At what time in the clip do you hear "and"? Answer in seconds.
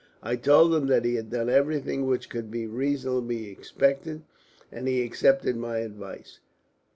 4.71-4.87